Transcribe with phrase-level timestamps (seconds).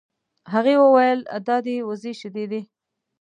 [0.53, 2.61] هغې وویل دا د وزې شیدې دي.